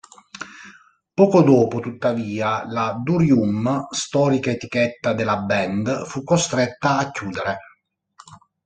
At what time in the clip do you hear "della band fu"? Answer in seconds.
5.13-6.23